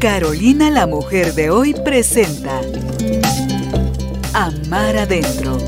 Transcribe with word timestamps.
Carolina 0.00 0.70
la 0.70 0.86
mujer 0.86 1.34
de 1.34 1.50
hoy 1.50 1.74
presenta 1.74 2.60
Amar 4.32 4.96
adentro. 4.96 5.58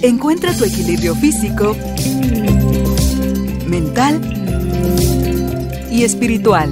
Encuentra 0.00 0.56
tu 0.56 0.64
equilibrio 0.64 1.14
físico, 1.14 1.76
mental 3.66 4.22
y 5.90 6.04
espiritual. 6.04 6.70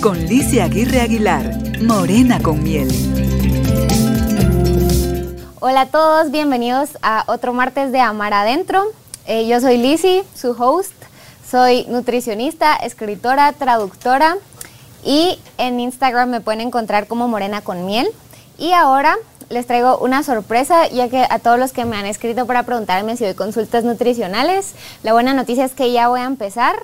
Con 0.00 0.18
Licia 0.24 0.64
Aguirre 0.64 1.02
Aguilar, 1.02 1.82
Morena 1.82 2.40
con 2.40 2.62
miel. 2.62 2.88
Hola 5.60 5.82
a 5.82 5.86
todos, 5.88 6.30
bienvenidos 6.30 6.96
a 7.02 7.24
otro 7.26 7.52
martes 7.52 7.92
de 7.92 8.00
Amar 8.00 8.32
Adentro. 8.32 8.82
Eh, 9.26 9.46
yo 9.46 9.60
soy 9.60 9.76
Lizzie, 9.76 10.24
su 10.34 10.52
host. 10.52 10.94
Soy 11.46 11.84
nutricionista, 11.88 12.76
escritora, 12.76 13.52
traductora 13.52 14.38
y 15.04 15.38
en 15.58 15.80
Instagram 15.80 16.30
me 16.30 16.40
pueden 16.40 16.60
encontrar 16.60 17.06
como 17.06 17.28
Morena 17.28 17.60
con 17.60 17.84
Miel. 17.86 18.08
Y 18.58 18.72
ahora 18.72 19.16
les 19.50 19.66
traigo 19.66 19.98
una 19.98 20.22
sorpresa, 20.22 20.88
ya 20.88 21.08
que 21.08 21.26
a 21.28 21.38
todos 21.38 21.58
los 21.58 21.72
que 21.72 21.84
me 21.84 21.96
han 21.96 22.06
escrito 22.06 22.46
para 22.46 22.62
preguntarme 22.62 23.16
si 23.16 23.24
doy 23.24 23.34
consultas 23.34 23.84
nutricionales, 23.84 24.74
la 25.02 25.12
buena 25.12 25.34
noticia 25.34 25.64
es 25.64 25.72
que 25.72 25.92
ya 25.92 26.08
voy 26.08 26.20
a 26.20 26.24
empezar 26.24 26.74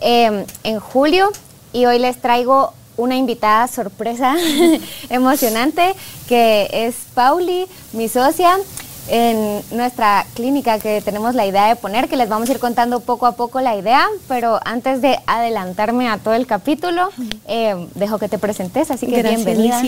em, 0.00 0.44
en 0.62 0.80
julio 0.80 1.30
y 1.72 1.86
hoy 1.86 1.98
les 1.98 2.20
traigo 2.20 2.72
una 2.96 3.16
invitada 3.16 3.66
sorpresa 3.66 4.36
emocionante 5.10 5.94
que 6.28 6.68
es 6.72 6.94
Pauli, 7.14 7.66
mi 7.92 8.08
socia 8.08 8.56
en 9.08 9.62
nuestra 9.70 10.26
clínica 10.34 10.78
que 10.78 11.02
tenemos 11.02 11.34
la 11.34 11.46
idea 11.46 11.68
de 11.68 11.76
poner, 11.76 12.08
que 12.08 12.16
les 12.16 12.28
vamos 12.28 12.48
a 12.48 12.52
ir 12.52 12.58
contando 12.58 13.00
poco 13.00 13.26
a 13.26 13.32
poco 13.32 13.60
la 13.60 13.76
idea, 13.76 14.06
pero 14.28 14.60
antes 14.64 15.02
de 15.02 15.18
adelantarme 15.26 16.08
a 16.08 16.18
todo 16.18 16.34
el 16.34 16.46
capítulo, 16.46 17.10
eh, 17.46 17.86
dejo 17.94 18.18
que 18.18 18.28
te 18.28 18.38
presentes, 18.38 18.90
así 18.90 19.06
que 19.06 19.22
bienvenida. 19.22 19.82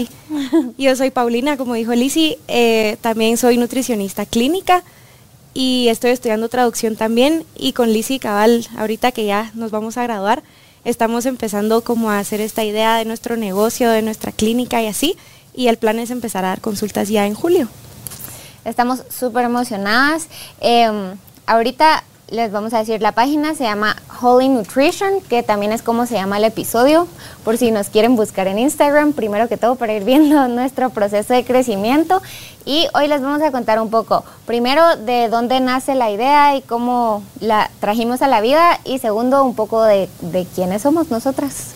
Yo 0.78 0.96
soy 0.96 1.10
Paulina, 1.10 1.56
como 1.56 1.74
dijo 1.74 1.94
Lisi, 1.94 2.36
eh, 2.48 2.98
también 3.00 3.36
soy 3.36 3.56
nutricionista 3.56 4.26
clínica 4.26 4.82
y 5.54 5.88
estoy 5.88 6.10
estudiando 6.10 6.48
traducción 6.48 6.96
también 6.96 7.44
y 7.56 7.72
con 7.72 7.92
Lisi 7.92 8.18
Cabal, 8.18 8.66
ahorita 8.76 9.12
que 9.12 9.24
ya 9.24 9.50
nos 9.54 9.70
vamos 9.70 9.96
a 9.96 10.02
graduar, 10.02 10.42
estamos 10.84 11.24
empezando 11.24 11.82
como 11.82 12.10
a 12.10 12.18
hacer 12.18 12.42
esta 12.42 12.64
idea 12.64 12.96
de 12.96 13.06
nuestro 13.06 13.38
negocio, 13.38 13.90
de 13.90 14.02
nuestra 14.02 14.32
clínica 14.32 14.82
y 14.82 14.86
así, 14.86 15.16
y 15.54 15.68
el 15.68 15.78
plan 15.78 15.98
es 15.98 16.10
empezar 16.10 16.44
a 16.44 16.48
dar 16.48 16.60
consultas 16.60 17.08
ya 17.08 17.26
en 17.26 17.32
julio. 17.32 17.68
Estamos 18.66 19.04
súper 19.16 19.44
emocionadas. 19.44 20.26
Em, 20.60 21.16
ahorita 21.46 22.02
les 22.30 22.50
vamos 22.50 22.74
a 22.74 22.78
decir 22.78 23.00
la 23.00 23.12
página, 23.12 23.54
se 23.54 23.62
llama 23.62 23.94
Holy 24.20 24.48
Nutrition, 24.48 25.20
que 25.28 25.44
también 25.44 25.70
es 25.70 25.82
como 25.82 26.04
se 26.06 26.14
llama 26.14 26.38
el 26.38 26.44
episodio, 26.44 27.06
por 27.44 27.56
si 27.58 27.70
nos 27.70 27.90
quieren 27.90 28.16
buscar 28.16 28.48
en 28.48 28.58
Instagram, 28.58 29.12
primero 29.12 29.48
que 29.48 29.56
todo 29.56 29.76
para 29.76 29.94
ir 29.94 30.02
viendo 30.02 30.48
nuestro 30.48 30.90
proceso 30.90 31.32
de 31.32 31.44
crecimiento. 31.44 32.20
Y 32.64 32.88
hoy 32.94 33.06
les 33.06 33.22
vamos 33.22 33.40
a 33.42 33.52
contar 33.52 33.80
un 33.80 33.88
poco, 33.88 34.24
primero 34.46 34.96
de 34.96 35.28
dónde 35.28 35.60
nace 35.60 35.94
la 35.94 36.10
idea 36.10 36.56
y 36.56 36.62
cómo 36.62 37.22
la 37.38 37.70
trajimos 37.78 38.20
a 38.20 38.26
la 38.26 38.40
vida, 38.40 38.80
y 38.84 38.98
segundo 38.98 39.44
un 39.44 39.54
poco 39.54 39.84
de, 39.84 40.08
de 40.22 40.44
quiénes 40.44 40.82
somos 40.82 41.12
nosotras. 41.12 41.68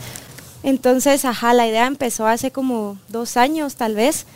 Entonces, 0.64 1.24
ajá, 1.24 1.54
la 1.54 1.68
idea 1.68 1.86
empezó 1.86 2.26
hace 2.26 2.50
como 2.50 2.96
dos 3.06 3.36
años 3.36 3.76
tal 3.76 3.94
vez. 3.94 4.26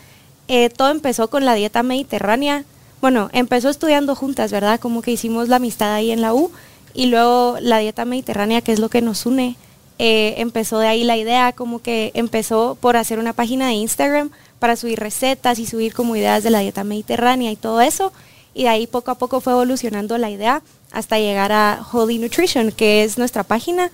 Eh, 0.47 0.69
todo 0.69 0.91
empezó 0.91 1.29
con 1.29 1.45
la 1.45 1.53
dieta 1.53 1.83
mediterránea. 1.83 2.65
Bueno, 3.01 3.29
empezó 3.33 3.69
estudiando 3.69 4.15
juntas, 4.15 4.51
¿verdad? 4.51 4.79
Como 4.79 5.01
que 5.01 5.11
hicimos 5.11 5.49
la 5.49 5.57
amistad 5.57 5.93
ahí 5.93 6.11
en 6.11 6.21
la 6.21 6.33
U 6.33 6.51
y 6.93 7.07
luego 7.07 7.57
la 7.59 7.79
dieta 7.79 8.05
mediterránea, 8.05 8.61
que 8.61 8.71
es 8.71 8.79
lo 8.79 8.89
que 8.89 9.01
nos 9.01 9.25
une. 9.25 9.55
Eh, 9.97 10.35
empezó 10.37 10.79
de 10.79 10.87
ahí 10.87 11.03
la 11.03 11.17
idea, 11.17 11.53
como 11.53 11.81
que 11.81 12.11
empezó 12.15 12.77
por 12.79 12.97
hacer 12.97 13.19
una 13.19 13.33
página 13.33 13.67
de 13.67 13.73
Instagram 13.73 14.31
para 14.59 14.75
subir 14.75 14.99
recetas 14.99 15.59
y 15.59 15.65
subir 15.65 15.93
como 15.93 16.15
ideas 16.15 16.43
de 16.43 16.49
la 16.49 16.59
dieta 16.59 16.83
mediterránea 16.83 17.51
y 17.51 17.55
todo 17.55 17.81
eso. 17.81 18.11
Y 18.53 18.63
de 18.63 18.69
ahí 18.69 18.87
poco 18.87 19.11
a 19.11 19.15
poco 19.15 19.41
fue 19.41 19.53
evolucionando 19.53 20.17
la 20.17 20.29
idea 20.29 20.61
hasta 20.91 21.19
llegar 21.19 21.51
a 21.51 21.85
Holy 21.91 22.19
Nutrition, 22.19 22.71
que 22.71 23.03
es 23.03 23.17
nuestra 23.17 23.43
página. 23.43 23.91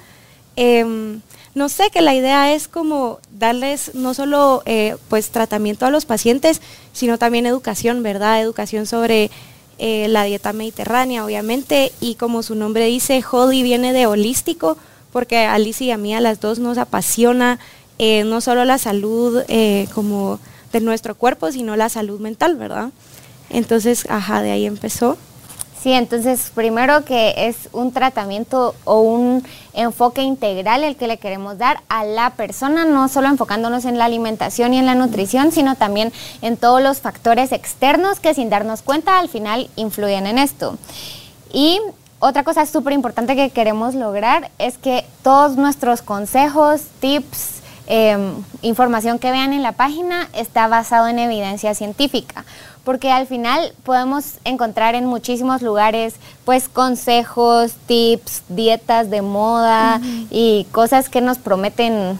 Em, 0.55 1.21
no 1.53 1.69
sé, 1.69 1.89
que 1.91 2.01
la 2.01 2.15
idea 2.15 2.53
es 2.53 2.67
como 2.67 3.19
darles 3.31 3.93
no 3.93 4.13
solo 4.13 4.63
eh, 4.65 4.95
pues 5.09 5.29
tratamiento 5.29 5.85
a 5.85 5.91
los 5.91 6.05
pacientes, 6.05 6.61
sino 6.93 7.17
también 7.17 7.45
educación, 7.45 8.03
¿verdad? 8.03 8.41
Educación 8.41 8.85
sobre 8.85 9.29
eh, 9.77 10.07
la 10.07 10.23
dieta 10.23 10.53
mediterránea, 10.53 11.25
obviamente, 11.25 11.91
y 11.99 12.15
como 12.15 12.43
su 12.43 12.55
nombre 12.55 12.85
dice, 12.85 13.23
Holy 13.29 13.63
viene 13.63 13.91
de 13.93 14.05
holístico, 14.05 14.77
porque 15.11 15.39
a 15.39 15.55
Alice 15.55 15.83
y 15.83 15.91
a 15.91 15.97
mí 15.97 16.15
a 16.15 16.21
las 16.21 16.39
dos 16.39 16.59
nos 16.59 16.77
apasiona 16.77 17.59
eh, 17.99 18.23
no 18.23 18.39
solo 18.39 18.63
la 18.65 18.77
salud 18.77 19.43
como 19.93 20.39
de 20.71 20.79
nuestro 20.79 21.15
cuerpo, 21.15 21.51
sino 21.51 21.75
la 21.75 21.89
salud 21.89 22.19
mental, 22.19 22.55
¿verdad? 22.55 22.91
Entonces, 23.49 24.05
ajá, 24.09 24.41
de 24.41 24.51
ahí 24.51 24.65
empezó. 24.65 25.17
Sí, 25.81 25.93
entonces 25.93 26.51
primero 26.53 27.03
que 27.05 27.33
es 27.35 27.67
un 27.71 27.91
tratamiento 27.91 28.75
o 28.83 29.01
un 29.01 29.43
enfoque 29.73 30.21
integral 30.21 30.83
el 30.83 30.95
que 30.95 31.07
le 31.07 31.17
queremos 31.17 31.57
dar 31.57 31.81
a 31.89 32.05
la 32.05 32.29
persona, 32.31 32.85
no 32.85 33.07
solo 33.07 33.29
enfocándonos 33.29 33.85
en 33.85 33.97
la 33.97 34.05
alimentación 34.05 34.75
y 34.75 34.77
en 34.77 34.85
la 34.85 34.93
nutrición, 34.93 35.51
sino 35.51 35.73
también 35.73 36.13
en 36.43 36.55
todos 36.55 36.83
los 36.83 36.99
factores 36.99 37.51
externos 37.51 38.19
que 38.19 38.35
sin 38.35 38.51
darnos 38.51 38.83
cuenta 38.83 39.17
al 39.17 39.27
final 39.27 39.71
influyen 39.75 40.27
en 40.27 40.37
esto. 40.37 40.77
Y 41.51 41.79
otra 42.19 42.43
cosa 42.43 42.67
súper 42.67 42.93
importante 42.93 43.35
que 43.35 43.49
queremos 43.49 43.95
lograr 43.95 44.51
es 44.59 44.77
que 44.77 45.03
todos 45.23 45.57
nuestros 45.57 46.03
consejos, 46.03 46.81
tips, 46.99 47.61
em, 47.87 48.35
información 48.61 49.17
que 49.17 49.31
vean 49.31 49.51
en 49.51 49.63
la 49.63 49.71
página 49.71 50.29
está 50.33 50.67
basado 50.67 51.07
en 51.07 51.17
evidencia 51.17 51.73
científica 51.73 52.45
porque 52.83 53.11
al 53.11 53.27
final 53.27 53.73
podemos 53.83 54.37
encontrar 54.43 54.95
en 54.95 55.05
muchísimos 55.05 55.61
lugares 55.61 56.15
pues 56.45 56.67
consejos, 56.67 57.73
tips, 57.85 58.43
dietas 58.49 59.09
de 59.09 59.21
moda 59.21 60.01
y 60.29 60.65
cosas 60.71 61.09
que 61.09 61.21
nos 61.21 61.37
prometen, 61.37 62.17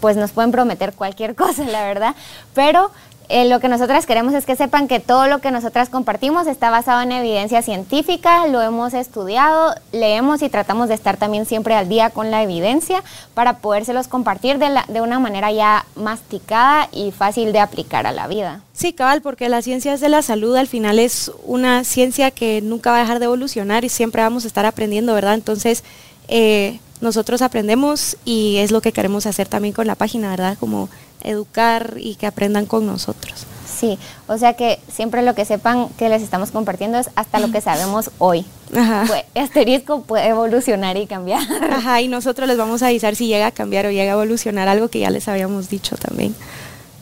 pues 0.00 0.16
nos 0.16 0.32
pueden 0.32 0.50
prometer 0.50 0.92
cualquier 0.92 1.34
cosa, 1.36 1.64
la 1.64 1.84
verdad, 1.84 2.14
pero 2.54 2.90
eh, 3.28 3.48
lo 3.48 3.60
que 3.60 3.68
nosotras 3.68 4.06
queremos 4.06 4.34
es 4.34 4.44
que 4.44 4.56
sepan 4.56 4.88
que 4.88 5.00
todo 5.00 5.26
lo 5.26 5.40
que 5.40 5.50
nosotras 5.50 5.88
compartimos 5.88 6.46
está 6.46 6.70
basado 6.70 7.02
en 7.02 7.12
evidencia 7.12 7.62
científica, 7.62 8.46
lo 8.46 8.60
hemos 8.60 8.94
estudiado, 8.94 9.74
leemos 9.92 10.42
y 10.42 10.48
tratamos 10.48 10.88
de 10.88 10.94
estar 10.94 11.16
también 11.16 11.46
siempre 11.46 11.74
al 11.74 11.88
día 11.88 12.10
con 12.10 12.30
la 12.30 12.42
evidencia 12.42 13.02
para 13.34 13.58
podérselos 13.58 14.08
compartir 14.08 14.58
de, 14.58 15.00
una 15.00 15.18
manera 15.18 15.50
ya 15.52 15.86
masticada 15.94 16.88
y 16.92 17.10
fácil 17.10 17.52
de 17.52 17.60
aplicar 17.60 18.06
a 18.06 18.12
la 18.12 18.26
vida. 18.26 18.60
Sí, 18.72 18.92
cabal, 18.92 19.22
porque 19.22 19.48
las 19.48 19.64
ciencias 19.64 20.00
de 20.00 20.08
la 20.08 20.22
salud 20.22 20.56
al 20.56 20.68
final 20.68 20.98
es 20.98 21.30
una 21.44 21.84
ciencia 21.84 22.30
que 22.30 22.60
nunca 22.62 22.90
va 22.90 22.98
a 22.98 23.00
dejar 23.00 23.18
de 23.18 23.26
evolucionar 23.26 23.84
y 23.84 23.88
siempre 23.88 24.22
vamos 24.22 24.44
a 24.44 24.48
estar 24.48 24.66
aprendiendo, 24.66 25.14
¿verdad? 25.14 25.34
Entonces, 25.34 25.84
eh, 26.28 26.80
nosotros 27.00 27.42
aprendemos 27.42 28.16
y 28.24 28.58
es 28.58 28.70
lo 28.70 28.80
que 28.80 28.92
queremos 28.92 29.26
hacer 29.26 29.48
también 29.48 29.74
con 29.74 29.86
la 29.86 29.96
página, 29.96 30.30
¿verdad? 30.30 30.56
Como 30.58 30.88
educar 31.24 31.94
y 31.98 32.14
que 32.16 32.26
aprendan 32.26 32.66
con 32.66 32.86
nosotros. 32.86 33.46
Sí, 33.66 33.98
o 34.28 34.38
sea 34.38 34.54
que 34.54 34.78
siempre 34.92 35.22
lo 35.22 35.34
que 35.34 35.44
sepan 35.44 35.88
que 35.98 36.08
les 36.08 36.22
estamos 36.22 36.50
compartiendo 36.50 36.98
es 36.98 37.10
hasta 37.16 37.40
lo 37.40 37.50
que 37.50 37.60
sabemos 37.62 38.10
hoy. 38.18 38.44
Ajá. 38.76 39.04
Pues, 39.06 39.24
asterisco 39.34 40.02
puede 40.02 40.28
evolucionar 40.28 40.96
y 40.96 41.06
cambiar. 41.06 41.42
Ajá, 41.70 42.00
y 42.00 42.08
nosotros 42.08 42.46
les 42.48 42.56
vamos 42.56 42.82
a 42.82 42.88
avisar 42.88 43.16
si 43.16 43.26
llega 43.26 43.48
a 43.48 43.50
cambiar 43.50 43.86
o 43.86 43.90
llega 43.90 44.12
a 44.12 44.14
evolucionar 44.14 44.68
algo 44.68 44.88
que 44.88 45.00
ya 45.00 45.10
les 45.10 45.26
habíamos 45.28 45.68
dicho 45.68 45.96
también. 45.96 46.34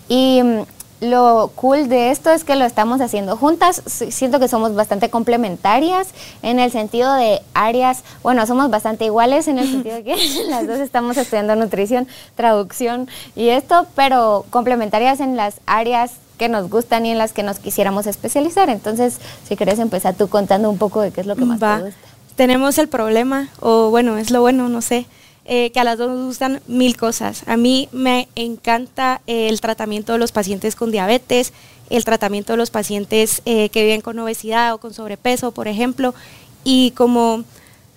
Y 0.09 0.43
mm, 0.43 0.63
lo 1.01 1.51
cool 1.55 1.89
de 1.89 2.11
esto 2.11 2.31
es 2.31 2.45
que 2.45 2.57
lo 2.57 2.65
estamos 2.65 3.01
haciendo 3.01 3.37
juntas. 3.37 3.83
Siento 3.87 4.39
que 4.39 4.49
somos 4.49 4.75
bastante 4.75 5.09
complementarias 5.11 6.09
en 6.43 6.59
el 6.59 6.71
sentido 6.71 7.15
de 7.15 7.41
áreas, 7.55 8.03
bueno, 8.23 8.47
somos 8.47 8.71
bastante 8.71 9.07
iguales 9.07 9.49
en 9.49 9.59
el 9.59 9.69
sentido 9.71 9.97
de 9.97 10.05
que 10.05 10.17
las 10.49 10.67
dos 10.67 10.79
estamos 10.79 11.17
estudiando 11.17 11.57
nutrición, 11.57 12.07
traducción 12.35 13.09
y 13.35 13.49
esto, 13.49 13.87
pero 13.95 14.45
complementarias 14.51 15.21
en 15.21 15.37
las 15.37 15.61
áreas 15.67 16.13
que 16.39 16.49
nos 16.49 16.71
gustan 16.71 17.05
y 17.05 17.11
en 17.11 17.19
las 17.19 17.33
que 17.33 17.43
nos 17.43 17.59
quisiéramos 17.59 18.07
especializar. 18.07 18.71
Entonces, 18.71 19.19
si 19.47 19.57
querés 19.57 19.79
empezar 19.79 20.15
tú 20.15 20.29
contando 20.29 20.71
un 20.71 20.79
poco 20.79 21.01
de 21.01 21.11
qué 21.11 21.21
es 21.21 21.27
lo 21.27 21.37
que 21.37 21.45
más 21.45 21.61
te 21.61 21.85
gusta. 21.85 22.01
Tenemos 22.37 22.79
el 22.79 22.89
problema, 22.89 23.49
o 23.61 23.91
bueno, 23.91 24.17
es 24.17 24.31
lo 24.31 24.41
bueno, 24.41 24.71
no 24.71 24.81
sé, 24.81 25.07
eh, 25.53 25.73
que 25.73 25.81
a 25.81 25.85
las 25.85 25.99
dos 25.99 26.09
nos 26.09 26.27
gustan 26.27 26.61
mil 26.69 26.97
cosas. 26.97 27.43
A 27.49 27.57
mí 27.57 27.89
me 27.91 28.29
encanta 28.37 29.21
el 29.27 29.61
tratamiento 29.61 30.13
de 30.13 30.21
los 30.21 30.31
pacientes 30.31 30.77
con 30.77 30.93
diabetes, 30.93 31.53
el 31.91 32.05
tratamiento 32.05 32.53
de 32.53 32.57
los 32.57 32.71
pacientes 32.71 33.43
eh, 33.47 33.69
que 33.71 33.83
viven 33.83 34.01
con 34.01 34.17
obesidad 34.21 34.73
o 34.73 34.79
con 34.79 34.95
sobrepeso, 34.95 35.51
por 35.51 35.67
ejemplo, 35.67 36.15
y 36.63 36.93
como 36.93 37.43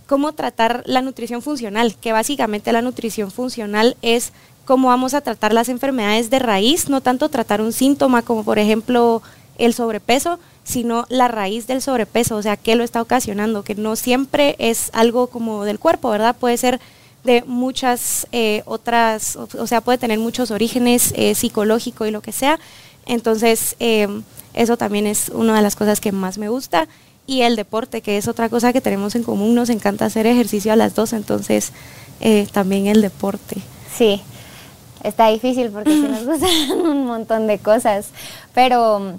cómo 0.07 0.33
tratar 0.33 0.81
la 0.87 1.03
nutrición 1.03 1.43
funcional, 1.43 1.95
que 1.95 2.11
básicamente 2.11 2.71
la 2.71 2.81
nutrición 2.81 3.29
funcional 3.29 3.97
es 4.01 4.33
cómo 4.65 4.87
vamos 4.87 5.13
a 5.13 5.21
tratar 5.21 5.53
las 5.53 5.69
enfermedades 5.69 6.31
de 6.31 6.39
raíz, 6.39 6.89
no 6.89 7.01
tanto 7.01 7.29
tratar 7.29 7.61
un 7.61 7.71
síntoma 7.71 8.23
como 8.23 8.43
por 8.43 8.57
ejemplo 8.57 9.21
el 9.59 9.75
sobrepeso, 9.75 10.39
sino 10.63 11.05
la 11.09 11.27
raíz 11.27 11.67
del 11.67 11.83
sobrepeso, 11.83 12.35
o 12.35 12.41
sea, 12.41 12.57
qué 12.57 12.75
lo 12.75 12.83
está 12.83 12.99
ocasionando, 12.99 13.61
que 13.61 13.75
no 13.75 13.95
siempre 13.95 14.55
es 14.57 14.89
algo 14.93 15.27
como 15.27 15.65
del 15.65 15.77
cuerpo, 15.77 16.09
¿verdad? 16.09 16.35
Puede 16.35 16.57
ser 16.57 16.81
de 17.23 17.43
muchas 17.45 18.27
eh, 18.31 18.63
otras, 18.65 19.35
o, 19.35 19.67
sea, 19.67 19.81
puede 19.81 19.97
tener 19.97 20.19
muchos 20.19 20.51
orígenes 20.51 21.13
eh, 21.15 21.35
psicológico 21.35 22.05
y 22.05 22.11
lo 22.11 22.21
que 22.21 22.31
sea. 22.31 22.59
Entonces, 23.05 23.75
eh, 23.79 24.07
eso 24.53 24.77
también 24.77 25.07
es 25.07 25.29
una 25.29 25.55
de 25.55 25.61
las 25.61 25.75
cosas 25.75 25.99
que 25.99 26.11
más 26.11 26.37
me 26.37 26.49
gusta. 26.49 26.87
Y 27.25 27.41
el 27.41 27.55
deporte, 27.55 28.01
que 28.01 28.17
es 28.17 28.27
otra 28.27 28.49
cosa 28.49 28.73
que 28.73 28.81
tenemos 28.81 29.15
en 29.15 29.23
común, 29.23 29.55
nos 29.55 29.69
encanta 29.69 30.05
hacer 30.05 30.27
ejercicio 30.27 30.73
a 30.73 30.75
las 30.75 30.93
dos, 30.93 31.13
entonces 31.13 31.71
también 32.53 32.87
el 32.87 33.01
deporte. 33.01 33.57
Sí, 33.97 34.21
está 35.03 35.29
difícil 35.29 35.69
porque 35.69 35.91
sí 35.91 35.99
nos 36.01 36.25
gustan 36.25 36.71
un 36.85 37.05
montón 37.05 37.47
de 37.47 37.59
cosas, 37.59 38.07
pero 38.53 39.17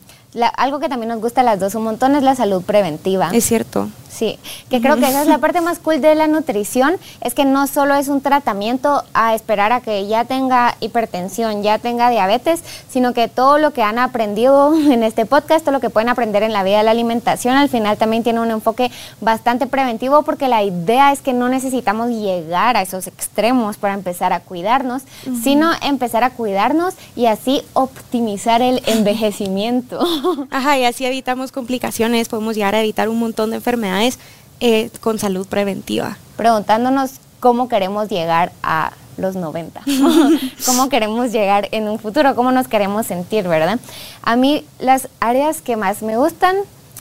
algo 0.56 0.80
que 0.80 0.88
también 0.88 1.08
nos 1.08 1.20
gusta 1.20 1.42
a 1.42 1.44
las 1.44 1.60
dos 1.60 1.74
un 1.74 1.84
montón 1.84 2.14
es 2.16 2.22
la 2.22 2.34
salud 2.34 2.62
preventiva. 2.62 3.30
Es 3.32 3.44
cierto. 3.44 3.88
Sí, 4.14 4.38
que 4.70 4.80
creo 4.80 4.94
que 4.94 5.08
esa 5.08 5.22
es 5.22 5.26
la 5.26 5.38
parte 5.38 5.60
más 5.60 5.80
cool 5.80 6.00
de 6.00 6.14
la 6.14 6.28
nutrición, 6.28 6.98
es 7.20 7.34
que 7.34 7.44
no 7.44 7.66
solo 7.66 7.96
es 7.96 8.06
un 8.06 8.20
tratamiento 8.20 9.02
a 9.12 9.34
esperar 9.34 9.72
a 9.72 9.80
que 9.80 10.06
ya 10.06 10.24
tenga 10.24 10.76
hipertensión, 10.78 11.64
ya 11.64 11.78
tenga 11.78 12.10
diabetes, 12.10 12.62
sino 12.88 13.12
que 13.12 13.26
todo 13.26 13.58
lo 13.58 13.72
que 13.72 13.82
han 13.82 13.98
aprendido 13.98 14.72
en 14.90 15.02
este 15.02 15.26
podcast, 15.26 15.64
todo 15.64 15.72
lo 15.72 15.80
que 15.80 15.90
pueden 15.90 16.08
aprender 16.08 16.44
en 16.44 16.52
la 16.52 16.62
vida 16.62 16.78
de 16.78 16.84
la 16.84 16.92
alimentación, 16.92 17.56
al 17.56 17.68
final 17.68 17.96
también 17.96 18.22
tiene 18.22 18.38
un 18.38 18.52
enfoque 18.52 18.92
bastante 19.20 19.66
preventivo 19.66 20.22
porque 20.22 20.46
la 20.46 20.62
idea 20.62 21.10
es 21.10 21.20
que 21.20 21.32
no 21.32 21.48
necesitamos 21.48 22.10
llegar 22.10 22.76
a 22.76 22.82
esos 22.82 23.08
extremos 23.08 23.78
para 23.78 23.94
empezar 23.94 24.32
a 24.32 24.38
cuidarnos, 24.38 25.02
sino 25.42 25.72
empezar 25.82 26.22
a 26.22 26.30
cuidarnos 26.30 26.94
y 27.16 27.26
así 27.26 27.62
optimizar 27.72 28.62
el 28.62 28.80
envejecimiento. 28.86 29.98
Ajá, 30.50 30.78
y 30.78 30.84
así 30.84 31.04
evitamos 31.04 31.52
complicaciones, 31.52 32.28
podemos 32.28 32.54
llegar 32.54 32.74
a 32.74 32.80
evitar 32.80 33.08
un 33.08 33.18
montón 33.18 33.50
de 33.50 33.56
enfermedades 33.56 34.18
eh, 34.60 34.90
con 35.00 35.18
salud 35.18 35.46
preventiva. 35.46 36.16
Preguntándonos 36.36 37.12
cómo 37.40 37.68
queremos 37.68 38.08
llegar 38.08 38.52
a 38.62 38.92
los 39.16 39.36
90, 39.36 39.82
cómo 40.66 40.88
queremos 40.88 41.30
llegar 41.30 41.68
en 41.70 41.88
un 41.88 41.98
futuro, 41.98 42.34
cómo 42.34 42.50
nos 42.52 42.66
queremos 42.66 43.06
sentir, 43.06 43.46
¿verdad? 43.46 43.78
A 44.22 44.36
mí 44.36 44.64
las 44.80 45.08
áreas 45.20 45.60
que 45.60 45.76
más 45.76 46.02
me 46.02 46.16
gustan, 46.16 46.56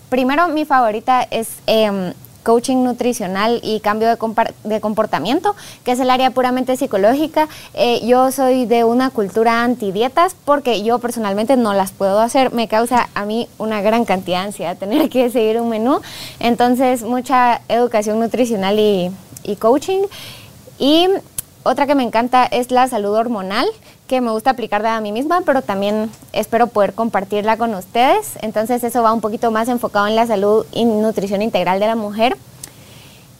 primero 0.09 0.47
mi 0.49 0.65
favorita 0.65 1.23
es 1.23 1.49
em, 1.65 2.13
coaching 2.43 2.83
nutricional 2.83 3.59
y 3.63 3.79
cambio 3.79 4.07
de, 4.09 4.81
comportamiento, 4.81 5.55
que 5.83 5.93
es 5.93 5.99
el 5.99 6.09
área 6.09 6.31
puramente 6.31 6.77
psicológica. 6.77 7.47
Eh, 7.73 8.05
yo 8.05 8.31
soy 8.31 8.65
de 8.65 8.83
una 8.83 9.09
cultura 9.09 9.63
anti-dietas 9.63 10.35
porque 10.45 10.83
yo 10.83 10.99
personalmente 10.99 11.57
no 11.57 11.73
las 11.73 11.91
puedo 11.91 12.19
hacer. 12.19 12.53
Me 12.53 12.67
causa 12.67 13.09
a 13.15 13.25
mí 13.25 13.47
una 13.57 13.81
gran 13.81 14.05
cantidad 14.05 14.41
de 14.41 14.47
ansiedad 14.47 14.77
tener 14.77 15.09
que 15.09 15.29
seguir 15.29 15.59
un 15.59 15.69
menú. 15.69 16.01
Entonces, 16.39 17.03
mucha 17.03 17.61
educación 17.69 18.19
nutricional 18.19 18.79
y, 18.79 19.11
y 19.43 19.55
coaching. 19.55 20.01
Y 20.79 21.07
otra 21.63 21.87
que 21.87 21.95
me 21.95 22.03
encanta 22.03 22.45
es 22.45 22.71
la 22.71 22.87
salud 22.87 23.13
hormonal, 23.15 23.65
que 24.07 24.21
me 24.21 24.31
gusta 24.31 24.51
aplicar 24.51 24.85
a 24.85 24.99
mí 25.01 25.11
misma, 25.11 25.41
pero 25.45 25.61
también 25.61 26.11
espero 26.33 26.67
poder 26.67 26.93
compartirla 26.93 27.57
con 27.57 27.73
ustedes. 27.73 28.37
Entonces 28.41 28.83
eso 28.83 29.01
va 29.01 29.13
un 29.13 29.21
poquito 29.21 29.49
más 29.49 29.69
enfocado 29.69 30.07
en 30.07 30.15
la 30.15 30.27
salud 30.27 30.65
y 30.71 30.85
nutrición 30.85 31.41
integral 31.41 31.79
de 31.79 31.87
la 31.87 31.95
mujer. 31.95 32.37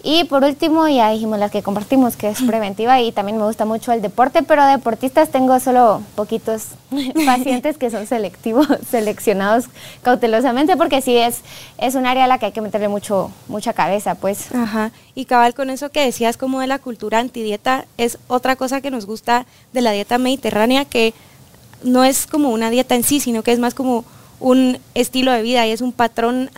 Y 0.05 0.25
por 0.25 0.43
último, 0.43 0.85
ya 0.89 1.11
dijimos 1.11 1.39
las 1.39 1.49
que 1.49 1.63
compartimos, 1.63 2.17
que 2.17 2.29
es 2.29 2.41
preventiva 2.47 2.99
y 2.99 3.13
también 3.13 3.37
me 3.37 3.45
gusta 3.45 3.63
mucho 3.63 3.93
el 3.93 4.01
deporte, 4.01 4.43
pero 4.43 4.65
deportistas 4.65 5.29
tengo 5.29 5.57
solo 5.61 6.01
poquitos 6.15 6.67
pacientes 7.25 7.77
que 7.77 7.89
son 7.89 8.05
selectivos, 8.05 8.67
seleccionados 8.89 9.65
cautelosamente, 10.01 10.75
porque 10.75 11.01
sí 11.01 11.15
es, 11.15 11.39
es 11.77 11.95
un 11.95 12.05
área 12.05 12.25
a 12.25 12.27
la 12.27 12.37
que 12.37 12.47
hay 12.47 12.51
que 12.51 12.59
meterle 12.59 12.89
mucho, 12.89 13.31
mucha 13.47 13.71
cabeza, 13.71 14.15
pues. 14.15 14.53
Ajá. 14.53 14.91
Y 15.15 15.23
cabal, 15.23 15.53
con 15.53 15.69
eso 15.69 15.89
que 15.89 16.03
decías 16.03 16.35
como 16.35 16.59
de 16.59 16.67
la 16.67 16.79
cultura 16.79 17.19
antidieta, 17.19 17.85
es 17.97 18.17
otra 18.27 18.57
cosa 18.57 18.81
que 18.81 18.91
nos 18.91 19.05
gusta 19.05 19.45
de 19.71 19.81
la 19.81 19.91
dieta 19.91 20.17
mediterránea, 20.17 20.83
que 20.83 21.13
no 21.81 22.03
es 22.03 22.27
como 22.27 22.49
una 22.49 22.69
dieta 22.69 22.95
en 22.95 23.03
sí, 23.03 23.21
sino 23.21 23.41
que 23.41 23.53
es 23.53 23.59
más 23.59 23.73
como 23.73 24.03
un 24.43 24.77
estilo 24.93 25.31
de 25.31 25.41
vida 25.41 25.65
y 25.65 25.71
es 25.71 25.79
un 25.79 25.93
patrón 25.93 26.51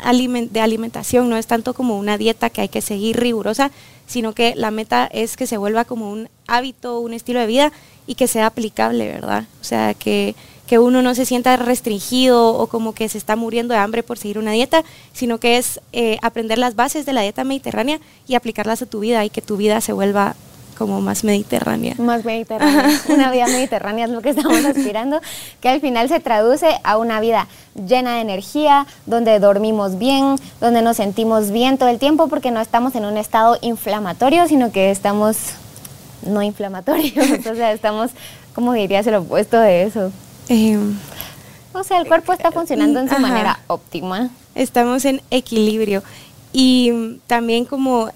de 0.49 0.59
alimentación, 0.59 1.29
no 1.29 1.37
es 1.37 1.45
tanto 1.45 1.75
como 1.75 1.99
una 1.99 2.17
dieta 2.17 2.49
que 2.49 2.61
hay 2.61 2.67
que 2.67 2.81
seguir 2.81 3.15
rigurosa, 3.17 3.69
sino 4.07 4.33
que 4.33 4.55
la 4.55 4.71
meta 4.71 5.05
es 5.05 5.37
que 5.37 5.45
se 5.45 5.57
vuelva 5.57 5.85
como 5.85 6.11
un 6.11 6.27
hábito, 6.47 6.99
un 6.99 7.13
estilo 7.13 7.39
de 7.39 7.45
vida 7.45 7.71
y 8.07 8.15
que 8.15 8.27
sea 8.27 8.47
aplicable, 8.47 9.07
¿verdad? 9.07 9.45
O 9.61 9.63
sea, 9.63 9.93
que, 9.93 10.33
que 10.65 10.79
uno 10.79 11.03
no 11.03 11.13
se 11.13 11.25
sienta 11.25 11.57
restringido 11.57 12.57
o 12.57 12.65
como 12.65 12.95
que 12.95 13.07
se 13.07 13.19
está 13.19 13.35
muriendo 13.35 13.75
de 13.75 13.79
hambre 13.79 14.01
por 14.01 14.17
seguir 14.17 14.39
una 14.39 14.53
dieta, 14.53 14.83
sino 15.13 15.39
que 15.39 15.57
es 15.57 15.79
eh, 15.93 16.17
aprender 16.23 16.57
las 16.57 16.75
bases 16.75 17.05
de 17.05 17.13
la 17.13 17.21
dieta 17.21 17.43
mediterránea 17.43 17.99
y 18.27 18.33
aplicarlas 18.33 18.81
a 18.81 18.87
tu 18.87 19.01
vida 19.01 19.23
y 19.25 19.29
que 19.29 19.43
tu 19.43 19.57
vida 19.57 19.79
se 19.79 19.93
vuelva 19.93 20.35
como 20.77 21.01
más 21.01 21.23
mediterránea. 21.23 21.95
Más 21.97 22.25
mediterránea. 22.25 23.01
Una 23.09 23.31
vida 23.31 23.47
mediterránea 23.47 24.05
es 24.05 24.11
lo 24.11 24.21
que 24.21 24.29
estamos 24.29 24.63
aspirando, 24.65 25.19
que 25.61 25.69
al 25.69 25.81
final 25.81 26.09
se 26.09 26.19
traduce 26.19 26.67
a 26.83 26.97
una 26.97 27.19
vida 27.19 27.47
llena 27.75 28.15
de 28.15 28.21
energía, 28.21 28.85
donde 29.05 29.39
dormimos 29.39 29.97
bien, 29.97 30.35
donde 30.61 30.81
nos 30.81 30.97
sentimos 30.97 31.51
bien 31.51 31.77
todo 31.77 31.89
el 31.89 31.99
tiempo, 31.99 32.27
porque 32.27 32.51
no 32.51 32.61
estamos 32.61 32.95
en 32.95 33.05
un 33.05 33.17
estado 33.17 33.57
inflamatorio, 33.61 34.47
sino 34.47 34.71
que 34.71 34.91
estamos 34.91 35.37
no 36.25 36.41
inflamatorios. 36.41 37.15
o 37.51 37.55
sea, 37.55 37.71
estamos, 37.71 38.11
como 38.53 38.73
dirías, 38.73 39.05
el 39.07 39.15
opuesto 39.15 39.59
de 39.59 39.83
eso. 39.83 40.11
Em, 40.49 40.97
o 41.73 41.83
sea, 41.83 41.99
el 41.99 42.07
cuerpo 42.07 42.33
está 42.33 42.51
funcionando 42.51 42.99
en 42.99 43.09
su 43.09 43.19
manera 43.19 43.59
óptima. 43.67 44.29
Estamos 44.53 45.05
en 45.05 45.21
equilibrio. 45.29 46.03
Y 46.53 47.19
también 47.27 47.65
como 47.65 48.09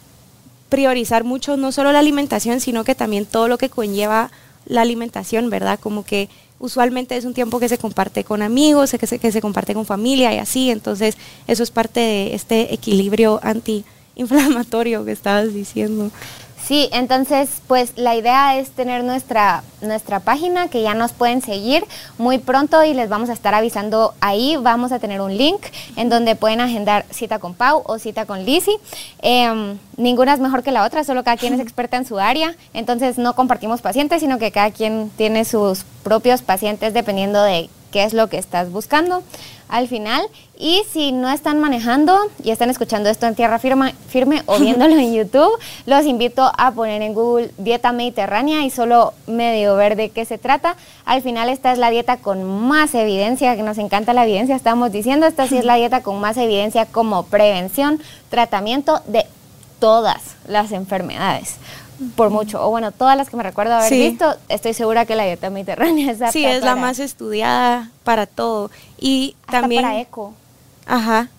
priorizar 0.69 1.23
mucho 1.23 1.57
no 1.57 1.71
solo 1.71 1.91
la 1.91 1.99
alimentación, 1.99 2.59
sino 2.61 2.83
que 2.83 2.95
también 2.95 3.25
todo 3.25 3.47
lo 3.47 3.57
que 3.57 3.69
conlleva 3.69 4.31
la 4.65 4.81
alimentación, 4.81 5.49
¿verdad? 5.49 5.79
Como 5.79 6.05
que 6.05 6.29
usualmente 6.59 7.17
es 7.17 7.25
un 7.25 7.33
tiempo 7.33 7.59
que 7.59 7.69
se 7.69 7.77
comparte 7.77 8.23
con 8.23 8.41
amigos, 8.41 8.91
que 8.91 9.07
se, 9.07 9.19
que 9.19 9.31
se 9.31 9.41
comparte 9.41 9.73
con 9.73 9.85
familia 9.85 10.33
y 10.33 10.37
así, 10.37 10.69
entonces 10.69 11.17
eso 11.47 11.63
es 11.63 11.71
parte 11.71 11.99
de 11.99 12.35
este 12.35 12.73
equilibrio 12.73 13.39
antiinflamatorio 13.43 15.05
que 15.05 15.11
estabas 15.11 15.53
diciendo. 15.53 16.11
Sí, 16.69 16.87
entonces 16.91 17.63
pues 17.65 17.93
la 17.95 18.15
idea 18.15 18.59
es 18.59 18.69
tener 18.69 19.03
nuestra, 19.03 19.63
nuestra 19.81 20.19
página 20.19 20.67
que 20.67 20.83
ya 20.83 20.93
nos 20.93 21.13
pueden 21.13 21.41
seguir 21.41 21.83
muy 22.19 22.37
pronto 22.37 22.83
y 22.83 22.93
les 22.93 23.09
vamos 23.09 23.31
a 23.31 23.33
estar 23.33 23.55
avisando 23.55 24.13
ahí. 24.21 24.55
Vamos 24.55 24.91
a 24.91 24.99
tener 24.99 25.19
un 25.19 25.35
link 25.35 25.61
en 25.95 26.09
donde 26.09 26.35
pueden 26.35 26.61
agendar 26.61 27.07
cita 27.09 27.39
con 27.39 27.55
Pau 27.55 27.81
o 27.87 27.97
cita 27.97 28.27
con 28.27 28.45
Lizzy. 28.45 28.77
Em, 29.23 29.79
ninguna 29.97 30.35
es 30.35 30.39
mejor 30.39 30.61
que 30.61 30.71
la 30.71 30.85
otra, 30.85 31.03
solo 31.03 31.23
cada 31.23 31.37
quien 31.37 31.55
es 31.55 31.59
experta 31.67 31.97
en 31.97 32.05
su 32.05 32.19
área. 32.19 32.55
Entonces 32.75 33.17
no 33.17 33.33
compartimos 33.33 33.81
pacientes, 33.81 34.21
sino 34.21 34.37
que 34.37 34.51
cada 34.51 34.69
quien 34.69 35.09
tiene 35.17 35.45
sus 35.45 35.85
propios 36.03 36.43
pacientes 36.43 36.93
dependiendo 36.93 37.41
de 37.41 37.67
qué 37.91 38.03
es 38.03 38.13
lo 38.13 38.27
que 38.27 38.37
estás 38.37 38.71
buscando 38.71 39.23
al 39.69 39.87
final. 39.87 40.21
Y 40.57 40.81
si 40.91 41.13
no 41.13 41.29
están 41.29 41.61
manejando 41.61 42.19
y 42.43 42.51
están 42.51 42.69
escuchando 42.69 43.09
esto 43.09 43.27
en 43.27 43.35
tierra 43.35 43.59
firme, 43.59 43.95
firme 44.09 44.43
o 44.45 44.59
viéndolo 44.59 44.97
en 44.97 45.13
YouTube, 45.13 45.57
los 45.85 46.05
invito 46.05 46.51
a 46.57 46.71
poner 46.71 47.01
en 47.01 47.13
Google 47.13 47.51
dieta 47.57 47.93
mediterránea 47.93 48.65
y 48.65 48.69
solo 48.69 49.13
medio 49.27 49.75
ver 49.75 49.95
de 49.95 50.09
qué 50.09 50.25
se 50.25 50.37
trata. 50.37 50.75
Al 51.05 51.21
final 51.21 51.47
esta 51.49 51.71
es 51.71 51.77
la 51.77 51.89
dieta 51.89 52.17
con 52.17 52.43
más 52.67 52.93
evidencia, 52.93 53.55
que 53.55 53.63
nos 53.63 53.77
encanta 53.77 54.13
la 54.13 54.25
evidencia, 54.25 54.55
estamos 54.55 54.91
diciendo, 54.91 55.27
esta 55.27 55.47
sí 55.47 55.57
es 55.57 55.65
la 55.65 55.75
dieta 55.75 56.03
con 56.03 56.19
más 56.19 56.35
evidencia 56.37 56.85
como 56.85 57.23
prevención, 57.23 58.01
tratamiento 58.29 59.01
de 59.07 59.25
todas 59.79 60.35
las 60.45 60.73
enfermedades 60.73 61.55
por 62.15 62.29
mucho. 62.29 62.65
O 62.65 62.69
bueno, 62.69 62.91
todas 62.91 63.17
las 63.17 63.29
que 63.29 63.37
me 63.37 63.43
recuerdo 63.43 63.73
haber 63.75 63.91
visto, 63.91 64.35
estoy 64.47 64.73
segura 64.73 65.05
que 65.05 65.15
la 65.15 65.25
dieta 65.25 65.49
mediterránea 65.49 66.11
es 66.11 66.19
Sí, 66.31 66.45
es 66.45 66.63
la 66.63 66.75
más 66.75 66.99
estudiada 66.99 67.91
para 68.03 68.25
todo. 68.25 68.71
Y 68.99 69.35
también... 69.49 69.83
para 69.83 69.99
eco. 69.99 70.33
Ajá. 70.85 71.29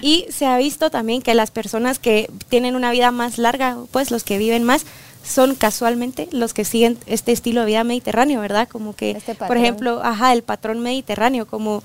Y 0.00 0.26
se 0.30 0.46
ha 0.46 0.56
visto 0.58 0.90
también 0.90 1.22
que 1.22 1.34
las 1.34 1.50
personas 1.50 1.98
que 1.98 2.30
tienen 2.48 2.76
una 2.76 2.92
vida 2.92 3.10
más 3.10 3.38
larga, 3.38 3.78
pues 3.90 4.10
los 4.12 4.22
que 4.22 4.38
viven 4.38 4.62
más, 4.62 4.86
son 5.24 5.54
casualmente 5.54 6.28
los 6.30 6.54
que 6.54 6.64
siguen 6.64 6.98
este 7.06 7.32
estilo 7.32 7.60
de 7.60 7.66
vida 7.66 7.84
mediterráneo, 7.84 8.40
¿verdad? 8.40 8.68
Como 8.68 8.94
que, 8.94 9.12
este 9.12 9.34
por 9.34 9.56
ejemplo, 9.56 10.00
ajá, 10.04 10.32
el 10.32 10.42
patrón 10.42 10.80
mediterráneo, 10.80 11.46
como 11.46 11.82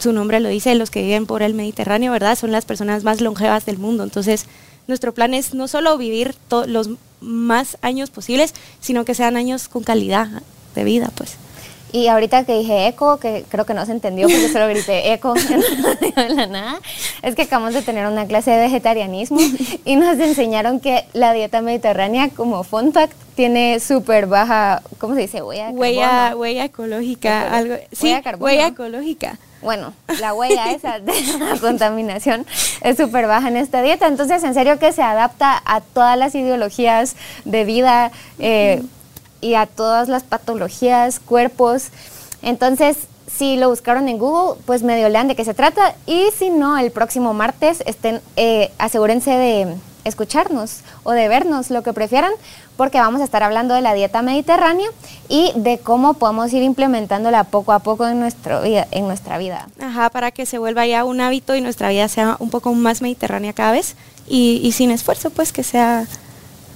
su 0.00 0.12
nombre 0.12 0.40
lo 0.40 0.48
dice, 0.48 0.74
los 0.74 0.90
que 0.90 1.02
viven 1.02 1.26
por 1.26 1.42
el 1.42 1.54
Mediterráneo, 1.54 2.12
¿verdad? 2.12 2.36
Son 2.36 2.50
las 2.50 2.64
personas 2.64 3.04
más 3.04 3.20
longevas 3.20 3.66
del 3.66 3.78
mundo. 3.78 4.02
Entonces, 4.02 4.46
nuestro 4.90 5.14
plan 5.14 5.32
es 5.32 5.54
no 5.54 5.68
solo 5.68 5.96
vivir 5.96 6.34
los 6.66 6.90
más 7.20 7.78
años 7.80 8.10
posibles, 8.10 8.54
sino 8.80 9.06
que 9.06 9.14
sean 9.14 9.36
años 9.36 9.68
con 9.68 9.82
calidad 9.82 10.28
de 10.74 10.84
vida, 10.84 11.10
pues. 11.14 11.36
Y 11.92 12.06
ahorita 12.06 12.44
que 12.44 12.58
dije 12.58 12.86
eco, 12.86 13.18
que 13.18 13.44
creo 13.48 13.66
que 13.66 13.74
no 13.74 13.84
se 13.84 13.92
entendió 13.92 14.28
porque 14.28 14.48
solo 14.48 14.68
grité 14.68 15.12
eco 15.12 15.34
en 16.16 16.36
la 16.36 16.46
nada, 16.46 16.80
es 17.22 17.34
que 17.34 17.42
acabamos 17.42 17.74
de 17.74 17.82
tener 17.82 18.06
una 18.06 18.26
clase 18.26 18.52
de 18.52 18.58
vegetarianismo 18.58 19.40
y 19.84 19.96
nos 19.96 20.18
enseñaron 20.18 20.78
que 20.78 21.04
la 21.14 21.32
dieta 21.32 21.62
mediterránea 21.62 22.28
como 22.28 22.62
fun 22.62 22.92
fact 22.92 23.14
tiene 23.34 23.80
súper 23.80 24.26
baja, 24.26 24.82
¿cómo 24.98 25.14
se 25.14 25.22
dice? 25.22 25.42
Huella, 25.42 25.70
huella, 25.70 26.36
huella 26.36 26.64
ecológica, 26.64 27.56
algo. 27.56 27.74
Sí, 27.90 28.12
huella, 28.12 28.36
huella 28.38 28.66
ecológica. 28.68 29.38
Bueno, 29.62 29.92
la 30.20 30.32
huella 30.34 30.72
esa 30.72 30.98
de 30.98 31.12
la 31.38 31.56
contaminación 31.60 32.46
es 32.82 32.96
súper 32.96 33.26
baja 33.26 33.48
en 33.48 33.56
esta 33.56 33.82
dieta. 33.82 34.06
Entonces, 34.06 34.42
en 34.42 34.54
serio 34.54 34.78
que 34.78 34.92
se 34.92 35.02
adapta 35.02 35.60
a 35.64 35.80
todas 35.80 36.16
las 36.16 36.34
ideologías 36.34 37.16
de 37.44 37.64
vida 37.64 38.10
eh, 38.38 38.82
y 39.40 39.54
a 39.54 39.66
todas 39.66 40.08
las 40.08 40.22
patologías, 40.22 41.20
cuerpos. 41.20 41.88
Entonces, 42.42 42.96
si 43.30 43.56
lo 43.56 43.68
buscaron 43.68 44.08
en 44.08 44.18
Google, 44.18 44.60
pues 44.66 44.82
medio 44.82 45.08
lean 45.08 45.28
de 45.28 45.36
qué 45.36 45.44
se 45.44 45.54
trata. 45.54 45.94
Y 46.06 46.28
si 46.36 46.50
no, 46.50 46.78
el 46.78 46.90
próximo 46.90 47.34
martes 47.34 47.82
estén, 47.86 48.20
eh, 48.36 48.70
asegúrense 48.78 49.30
de 49.30 49.76
escucharnos 50.04 50.80
o 51.02 51.12
de 51.12 51.28
vernos, 51.28 51.70
lo 51.70 51.82
que 51.82 51.92
prefieran, 51.92 52.32
porque 52.76 52.98
vamos 52.98 53.20
a 53.20 53.24
estar 53.24 53.42
hablando 53.42 53.74
de 53.74 53.80
la 53.80 53.94
dieta 53.94 54.22
mediterránea 54.22 54.88
y 55.28 55.52
de 55.56 55.78
cómo 55.78 56.14
podemos 56.14 56.52
ir 56.52 56.62
implementándola 56.62 57.44
poco 57.44 57.72
a 57.72 57.80
poco 57.80 58.06
en, 58.06 58.20
nuestro 58.20 58.62
vida, 58.62 58.86
en 58.90 59.06
nuestra 59.06 59.38
vida. 59.38 59.68
Ajá, 59.80 60.10
para 60.10 60.30
que 60.30 60.46
se 60.46 60.58
vuelva 60.58 60.86
ya 60.86 61.04
un 61.04 61.20
hábito 61.20 61.54
y 61.54 61.60
nuestra 61.60 61.90
vida 61.90 62.08
sea 62.08 62.36
un 62.38 62.50
poco 62.50 62.72
más 62.74 63.02
mediterránea 63.02 63.52
cada 63.52 63.72
vez 63.72 63.96
y, 64.26 64.60
y 64.62 64.72
sin 64.72 64.90
esfuerzo, 64.90 65.30
pues 65.30 65.52
que 65.52 65.62
sea 65.62 66.06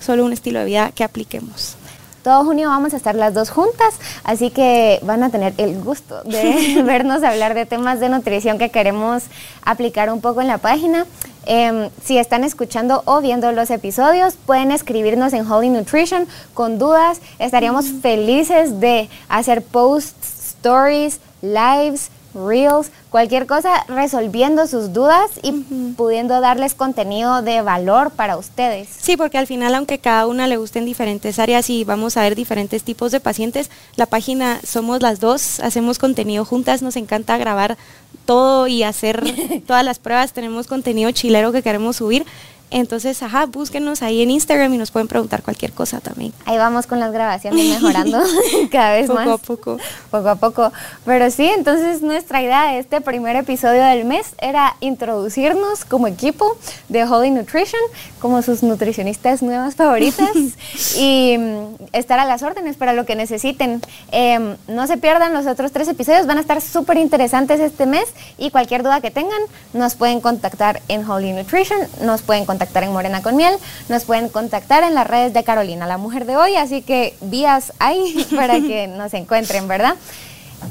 solo 0.00 0.24
un 0.24 0.32
estilo 0.32 0.60
de 0.60 0.66
vida 0.66 0.92
que 0.94 1.04
apliquemos. 1.04 1.76
Todo 2.24 2.42
junio 2.42 2.70
vamos 2.70 2.94
a 2.94 2.96
estar 2.96 3.14
las 3.14 3.34
dos 3.34 3.50
juntas, 3.50 3.96
así 4.24 4.48
que 4.48 4.98
van 5.02 5.22
a 5.22 5.28
tener 5.28 5.52
el 5.58 5.78
gusto 5.82 6.22
de 6.24 6.82
vernos 6.84 7.22
hablar 7.22 7.52
de 7.52 7.66
temas 7.66 8.00
de 8.00 8.08
nutrición 8.08 8.56
que 8.56 8.70
queremos 8.70 9.24
aplicar 9.62 10.10
un 10.10 10.22
poco 10.22 10.40
en 10.40 10.48
la 10.48 10.56
página. 10.56 11.04
Em, 11.46 11.90
si 12.02 12.18
están 12.18 12.44
escuchando 12.44 13.02
o 13.04 13.20
viendo 13.20 13.50
los 13.52 13.70
episodios, 13.70 14.34
pueden 14.34 14.70
escribirnos 14.70 15.32
en 15.32 15.50
Holy 15.50 15.70
Nutrition 15.70 16.26
con 16.54 16.78
dudas. 16.78 17.20
Estaríamos 17.38 17.86
felices 18.02 18.80
de 18.80 19.08
hacer 19.28 19.62
posts, 19.62 20.56
stories, 20.58 21.20
lives, 21.42 22.10
reels, 22.34 22.90
cualquier 23.10 23.46
cosa, 23.46 23.84
resolviendo 23.88 24.66
sus 24.66 24.92
dudas 24.92 25.30
y 25.42 25.52
pudiendo 25.96 26.40
darles 26.40 26.74
contenido 26.74 27.42
de 27.42 27.62
valor 27.62 28.10
para 28.10 28.36
ustedes. 28.36 28.88
Sí, 28.98 29.16
porque 29.16 29.38
al 29.38 29.46
final, 29.46 29.74
aunque 29.74 29.98
cada 29.98 30.26
una 30.26 30.46
le 30.46 30.56
guste 30.56 30.78
en 30.78 30.84
diferentes 30.84 31.38
áreas 31.38 31.70
y 31.70 31.84
vamos 31.84 32.16
a 32.16 32.22
ver 32.22 32.34
diferentes 32.34 32.82
tipos 32.82 33.12
de 33.12 33.20
pacientes, 33.20 33.70
la 33.96 34.06
página 34.06 34.60
somos 34.66 35.00
las 35.00 35.20
dos, 35.20 35.60
hacemos 35.60 35.98
contenido 35.98 36.44
juntas, 36.44 36.82
nos 36.82 36.96
encanta 36.96 37.38
grabar 37.38 37.76
todo 38.24 38.66
y 38.66 38.82
hacer 38.82 39.22
todas 39.66 39.84
las 39.84 39.98
pruebas, 39.98 40.32
tenemos 40.32 40.66
contenido 40.66 41.10
chilero 41.12 41.52
que 41.52 41.62
queremos 41.62 41.96
subir. 41.96 42.24
Entonces, 42.70 43.22
ajá, 43.22 43.46
búsquenos 43.46 44.02
ahí 44.02 44.22
en 44.22 44.30
Instagram 44.30 44.74
y 44.74 44.78
nos 44.78 44.90
pueden 44.90 45.06
preguntar 45.06 45.42
cualquier 45.42 45.72
cosa 45.72 46.00
también. 46.00 46.32
Ahí 46.44 46.58
vamos 46.58 46.86
con 46.86 46.98
las 46.98 47.12
grabaciones 47.12 47.64
mejorando 47.66 48.20
cada 48.72 48.94
vez 48.94 49.08
más. 49.08 49.26
Poco 49.26 49.32
a 49.32 49.38
poco. 49.38 49.78
Poco 50.10 50.28
a 50.28 50.34
poco. 50.34 50.72
Pero 51.04 51.30
sí, 51.30 51.46
entonces 51.46 52.02
nuestra 52.02 52.42
idea 52.42 52.72
de 52.72 52.80
este 52.80 53.00
primer 53.00 53.36
episodio 53.36 53.84
del 53.84 54.04
mes 54.04 54.34
era 54.38 54.74
introducirnos 54.80 55.84
como 55.84 56.08
equipo 56.08 56.56
de 56.88 57.04
Holy 57.04 57.30
Nutrition, 57.30 57.80
como 58.18 58.42
sus 58.42 58.62
nutricionistas 58.62 59.42
nuevas 59.42 59.76
favoritas 59.76 60.30
y 60.98 61.36
mm, 61.38 61.76
estar 61.92 62.18
a 62.18 62.24
las 62.24 62.42
órdenes 62.42 62.76
para 62.76 62.92
lo 62.92 63.06
que 63.06 63.14
necesiten. 63.14 63.82
Em, 64.10 64.56
no 64.66 64.86
se 64.88 64.96
pierdan 64.96 65.32
los 65.32 65.46
otros 65.46 65.70
tres 65.70 65.86
episodios, 65.86 66.26
van 66.26 66.38
a 66.38 66.40
estar 66.40 66.60
súper 66.60 66.96
interesantes 66.96 67.60
este 67.60 67.86
mes 67.86 68.06
y 68.36 68.50
cualquier 68.50 68.82
duda 68.82 69.00
que 69.00 69.12
tengan 69.12 69.40
nos 69.72 69.94
pueden 69.94 70.20
contactar 70.20 70.82
en 70.88 71.08
Holy 71.08 71.32
Nutrition, 71.32 71.78
nos 72.02 72.22
pueden 72.22 72.44
contactar 72.44 72.53
en 72.60 72.92
Morena 72.92 73.22
con 73.22 73.36
Miel, 73.36 73.54
nos 73.88 74.04
pueden 74.04 74.28
contactar 74.28 74.82
en 74.84 74.94
las 74.94 75.06
redes 75.06 75.32
de 75.32 75.44
Carolina, 75.44 75.86
la 75.86 75.98
mujer 75.98 76.26
de 76.26 76.36
hoy, 76.36 76.56
así 76.56 76.82
que 76.82 77.14
vías 77.20 77.72
ahí 77.78 78.26
para 78.36 78.60
que 78.60 78.86
nos 78.86 79.14
encuentren, 79.14 79.68
¿verdad? 79.68 79.96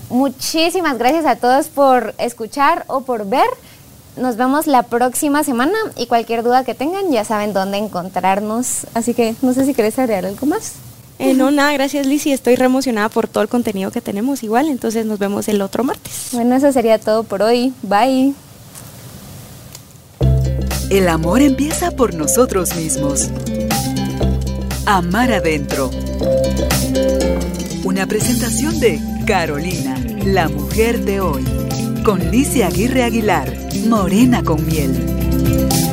Muchísimas 0.09 0.97
gracias 0.97 1.25
a 1.25 1.35
todos 1.35 1.67
por 1.67 2.15
escuchar 2.17 2.85
o 2.87 3.01
por 3.01 3.27
ver. 3.27 3.47
Nos 4.15 4.37
vemos 4.37 4.67
la 4.67 4.83
próxima 4.83 5.43
semana 5.43 5.77
y 5.97 6.05
cualquier 6.05 6.43
duda 6.43 6.63
que 6.63 6.75
tengan 6.75 7.11
ya 7.11 7.25
saben 7.25 7.53
dónde 7.53 7.77
encontrarnos. 7.77 8.85
Así 8.93 9.13
que 9.13 9.35
no 9.41 9.53
sé 9.53 9.65
si 9.65 9.73
querés 9.73 9.97
agregar 9.97 10.25
algo 10.25 10.45
más. 10.45 10.73
Eh, 11.19 11.33
no, 11.33 11.51
nada, 11.51 11.71
gracias 11.73 12.05
Lizy. 12.05 12.31
Estoy 12.31 12.55
re 12.55 12.65
emocionada 12.65 13.09
por 13.09 13.27
todo 13.27 13.43
el 13.43 13.49
contenido 13.49 13.91
que 13.91 14.01
tenemos 14.01 14.43
igual. 14.43 14.67
Entonces 14.67 15.05
nos 15.05 15.19
vemos 15.19 15.47
el 15.47 15.61
otro 15.61 15.83
martes. 15.83 16.29
Bueno, 16.31 16.55
eso 16.55 16.71
sería 16.71 16.99
todo 16.99 17.23
por 17.23 17.41
hoy. 17.41 17.73
Bye. 17.81 18.33
El 20.89 21.07
amor 21.07 21.41
empieza 21.41 21.91
por 21.91 22.13
nosotros 22.13 22.75
mismos. 22.75 23.29
Amar 24.85 25.31
adentro. 25.31 25.89
Una 27.83 28.05
presentación 28.05 28.79
de 28.79 28.99
Carolina, 29.25 29.97
la 30.25 30.49
mujer 30.49 31.03
de 31.03 31.19
hoy. 31.19 31.43
Con 32.03 32.31
Licia 32.31 32.67
Aguirre 32.67 33.03
Aguilar, 33.03 33.51
Morena 33.87 34.43
con 34.43 34.65
miel. 34.65 35.92